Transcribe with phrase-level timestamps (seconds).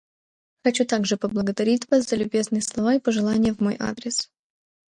[0.63, 4.31] Хочу также поблагодарить вас за любезные слова и пожелания в мой адрес.